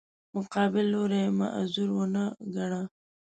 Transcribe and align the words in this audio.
مقابل 0.35 0.85
لوری 0.93 1.19
یې 1.25 1.35
معذور 1.39 1.89
ونه 1.93 2.23
ګاڼه. 2.53 2.81